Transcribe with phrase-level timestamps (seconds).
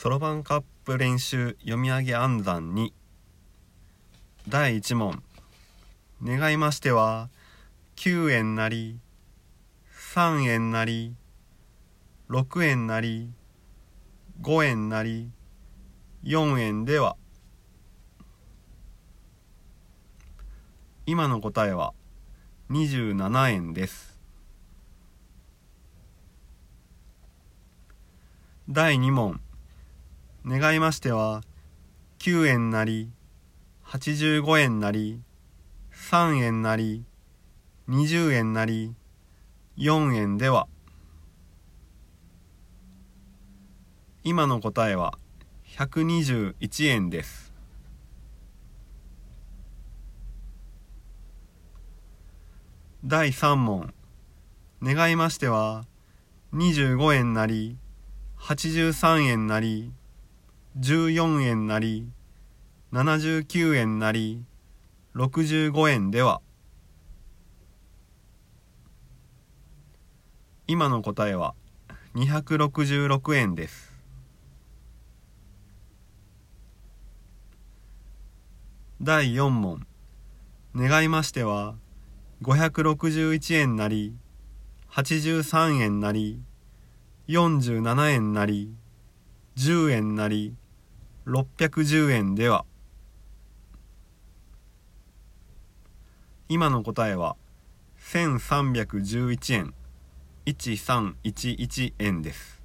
[0.00, 2.94] そろばんカップ練習読み上げ暗算に
[4.48, 5.22] 第1問。
[6.24, 7.28] 願いましては
[7.96, 8.98] 9円なり
[10.14, 11.14] 3円なり
[12.30, 13.30] 6円なり
[14.40, 15.30] 5円なり
[16.24, 17.18] 4円では。
[21.04, 21.92] 今の答えは
[22.70, 24.18] 27円です。
[28.70, 29.42] 第2問。
[30.46, 31.42] 願いましては
[32.18, 33.10] 9円なり
[33.84, 35.20] 85円なり
[35.92, 37.04] 3円なり
[37.88, 38.94] 20円なり
[39.76, 40.66] 4円では。
[44.22, 45.18] 今の答えは
[45.76, 47.52] 121円です。
[53.04, 53.94] 第3問。
[54.82, 55.84] 願いましては
[56.54, 57.76] 25円なり
[58.38, 59.92] 83円なり
[60.78, 62.06] 14円なり
[62.92, 64.44] 79円なり
[65.16, 66.40] 65円では。
[70.68, 71.54] 今の答えは
[72.14, 73.90] 266円です。
[79.02, 79.86] 第4問。
[80.76, 81.74] 願いましては
[82.42, 84.14] 561円なり
[84.92, 86.40] 83円なり
[87.26, 88.72] 47円なり
[89.56, 90.54] 10円なり
[91.30, 92.64] 610円では。
[96.48, 97.36] 今の答えは
[98.00, 99.74] 1311円。
[100.46, 102.60] 1311円です。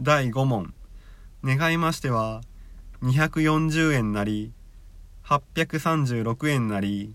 [0.00, 0.74] 第5問。
[1.44, 2.40] 願いましては
[3.04, 4.52] 240円なり
[5.24, 7.14] 836円なり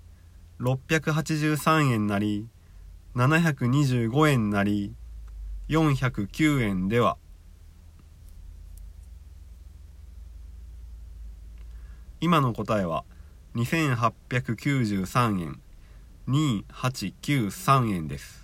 [0.61, 2.47] 683円なり
[3.15, 4.95] 725円なり
[5.69, 7.17] 409円では。
[12.19, 13.03] 今の答えは
[13.55, 15.61] 2893円
[16.27, 18.42] 2893円です。